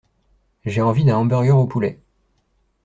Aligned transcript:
J'ai 0.65 0.81
envie 0.81 1.05
d'un 1.05 1.17
hamburger 1.17 1.59
au 1.59 1.67
poulet. 1.67 1.99